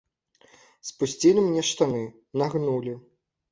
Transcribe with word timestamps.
Спусцілі 0.91 1.45
мне 1.49 1.61
штаны, 1.73 2.03
нагнулі. 2.45 2.99